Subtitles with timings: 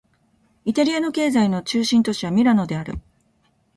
[0.65, 2.95] イタリアの経済の中心都市はミラノである